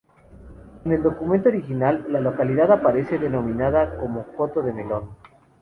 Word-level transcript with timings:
En 0.83 0.91
el 0.93 1.03
documento 1.03 1.49
original, 1.49 2.07
la 2.09 2.19
localidad 2.21 2.71
aparece 2.71 3.19
denominada 3.19 3.97
como 3.99 4.23
Coto 4.35 4.63
de 4.63 4.73
Melón. 4.73 5.09